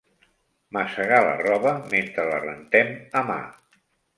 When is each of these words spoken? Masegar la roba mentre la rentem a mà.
Masegar 0.77 1.19
la 1.27 1.35
roba 1.43 1.75
mentre 1.93 2.27
la 2.31 2.41
rentem 2.47 2.93
a 3.21 3.25
mà. 3.33 3.41